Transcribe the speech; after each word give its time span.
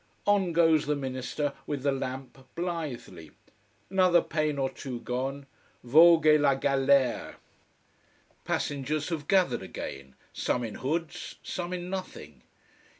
On 0.25 0.51
goes 0.51 0.87
the 0.87 0.95
minister 0.95 1.53
with 1.67 1.83
the 1.83 1.91
lamp, 1.91 2.47
blithely. 2.55 3.29
Another 3.87 4.23
pane 4.23 4.57
or 4.57 4.67
two 4.71 4.99
gone. 5.01 5.45
Vogue 5.83 6.25
la 6.39 6.55
galère. 6.55 7.35
Passengers 8.43 9.09
have 9.09 9.27
gathered 9.27 9.61
again, 9.61 10.15
some 10.33 10.63
in 10.63 10.73
hoods, 10.81 11.35
some 11.43 11.71
in 11.71 11.91
nothing. 11.91 12.41